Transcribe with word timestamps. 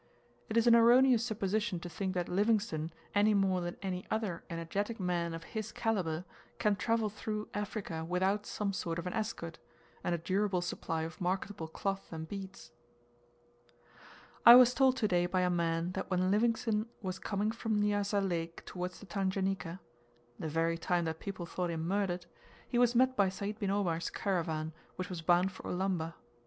It 0.49 0.57
is 0.57 0.65
an 0.65 0.73
erroneous 0.75 1.23
supposition 1.23 1.79
to 1.81 1.87
think 1.87 2.15
that 2.15 2.27
Livingstone, 2.27 2.91
any 3.13 3.35
more 3.35 3.61
than 3.61 3.77
any 3.83 4.03
other 4.09 4.43
energetic 4.49 4.99
man 4.99 5.35
of 5.35 5.43
his 5.53 5.71
calibre, 5.71 6.25
can 6.57 6.75
travel 6.75 7.07
through 7.07 7.49
Africa 7.53 8.03
without 8.03 8.47
some 8.47 8.73
sort 8.73 8.97
of 8.97 9.05
an 9.05 9.13
escort, 9.13 9.59
and 10.03 10.15
a 10.15 10.17
durable 10.17 10.61
supply 10.61 11.03
of 11.03 11.21
marketable 11.21 11.67
cloth 11.67 12.11
and 12.11 12.27
beads. 12.27 12.71
I 14.43 14.55
was 14.55 14.73
told 14.73 14.97
to 14.97 15.07
day 15.07 15.27
by 15.27 15.41
a 15.41 15.51
man 15.51 15.91
that 15.91 16.09
when 16.09 16.31
Livingstone 16.31 16.87
was 17.03 17.19
coming 17.19 17.51
from 17.51 17.79
Nyassa 17.79 18.21
Lake 18.21 18.65
towards 18.65 19.01
the 19.01 19.05
Tanganika 19.05 19.81
(the 20.39 20.49
very 20.49 20.79
time 20.79 21.05
that 21.05 21.19
people 21.19 21.45
thought 21.45 21.69
him 21.69 21.87
murdered) 21.87 22.25
he 22.67 22.79
was 22.79 22.95
met 22.95 23.15
by 23.15 23.29
Sayd 23.29 23.59
bin 23.59 23.69
Omar's 23.69 24.09
caravan, 24.09 24.73
which 24.95 25.09
was 25.09 25.21
bound 25.21 25.51
for 25.51 25.61
Ulamba. 25.69 26.15